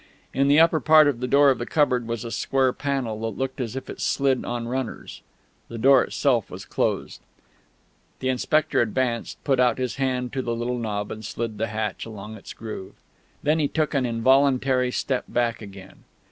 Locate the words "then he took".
13.43-13.93